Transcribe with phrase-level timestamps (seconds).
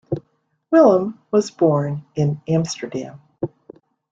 [0.71, 3.21] Willem was born in Amsterdam.